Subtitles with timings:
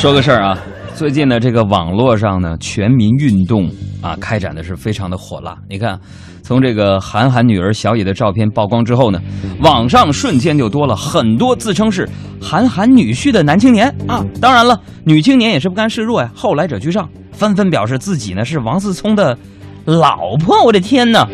[0.00, 0.58] 说个事儿啊，
[0.94, 5.54] 最近呢，这个网络上呢，全民运动啊，开展的是非常的火辣。
[5.68, 6.00] 你看，
[6.42, 9.20] 从这个韩寒女儿小野的照片曝光之后呢，
[9.60, 12.08] 网上瞬间就多了很多自称是
[12.40, 14.24] 韩寒女婿的男青年啊。
[14.40, 19.36] 当然了，女青年也是不甘示弱呀，后来者居上，纷纷表示自己呢是王思聪的
[19.84, 20.64] 老婆。
[20.64, 21.28] 我的天哪！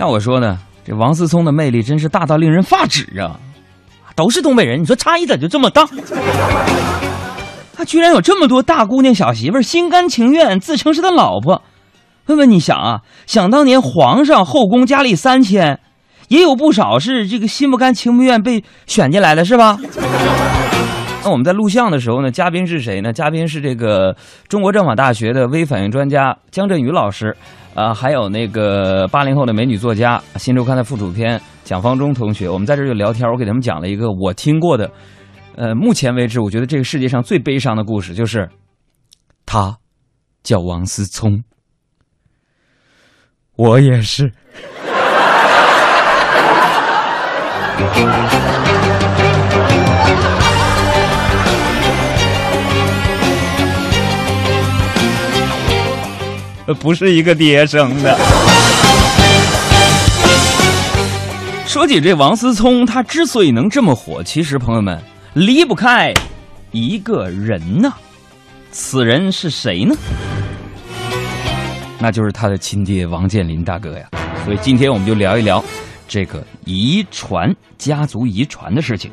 [0.00, 3.38] 要我说呢，这王思聪的魅力真是大到令人发指啊！
[4.14, 5.88] 都是东北人，你说差异咋就这么大？
[7.74, 11.62] 他居然有这么多大姑娘小媳妇心甘情愿自称是他老婆。
[12.26, 15.80] 问问你想啊，想当年皇上后宫佳丽三千，
[16.28, 19.78] 也有不少是这个心不甘情不愿被选进来的，是吧？
[21.24, 23.12] 那我们在录像的时候呢，嘉宾是谁呢？
[23.12, 24.16] 嘉宾是这个
[24.48, 27.36] 中国政法大学的微反应专家姜振宇老师，
[27.74, 32.48] 啊，还有那个八零后的美女作家，新周刊的副主编蒋方中同学。
[32.48, 34.90] 我们在这就聊天，我给他们讲了一个我听过的，
[35.54, 38.48] 呃，目前为止我觉得这个世界上最悲伤的故事，就是
[39.46, 39.76] 他
[40.42, 41.44] 叫王思聪，
[43.54, 44.32] 我也是。
[56.80, 58.16] 不是一个爹生的。
[61.66, 65.00] 说起这王思聪，他之所以能这么火，其实朋友们
[65.34, 66.12] 离不开
[66.70, 67.92] 一个人呢。
[68.70, 69.94] 此人是谁呢？
[71.98, 74.06] 那就是他的亲爹王健林大哥呀。
[74.44, 75.64] 所以今天我们就聊一聊
[76.06, 79.10] 这个遗传家族遗传的事情。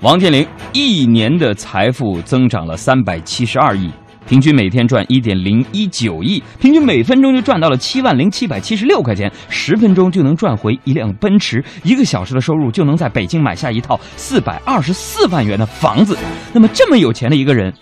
[0.00, 3.90] 王健林一年的财富增长了三百七十二亿。
[4.28, 16.16] 平均每天赚一点零一九亿，平均每分钟就赚到了七万零七百七十六块钱，十分钟就能赚回一辆奔驰，一个小时的收入就能在北京买下一套四百二十四万元的房子。
[16.52, 17.72] 那么这么有钱的一个人，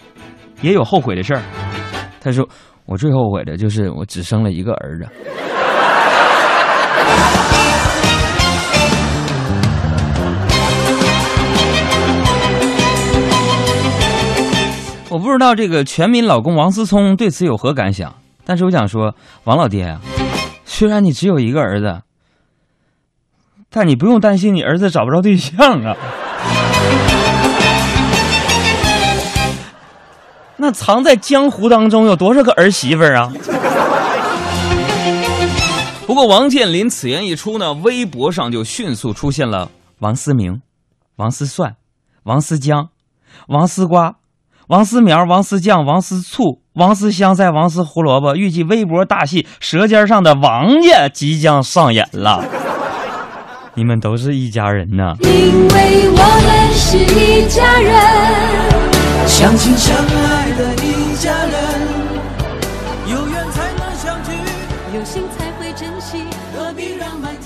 [0.60, 1.42] 也有后悔的事儿。
[2.20, 2.48] 他说
[2.86, 5.08] ：“我最后悔的就是我只生了一个儿子。”
[15.16, 19.98] 我不知道这个全民老公王思聪对此有何感想，但是我想说，王老爹啊，
[20.66, 22.02] 虽然你只有一个儿子，
[23.70, 25.96] 但你不用担心你儿子找不着对象啊。
[30.58, 33.32] 那藏在江湖当中有多少个儿媳妇儿啊？
[36.06, 40.60] 不过王健林此言一出呢，微博上就迅速出现了王思明、
[41.16, 41.76] 王思蒜、
[42.24, 42.90] 王思江、
[43.48, 44.16] 王思瓜。
[44.68, 52.42] 王思苗、王思酱、王思醋、王思香在王思胡萝卜，预计微博大戏《舌尖上的王爷》即将上演了。
[53.74, 55.14] 你们都是一家人呐！
[55.20, 61.54] 因为我们是一家人，相亲相爱的一家人，
[63.06, 64.32] 有缘才能相聚，
[64.92, 66.24] 有心才会珍惜，
[66.56, 67.45] 何必让满天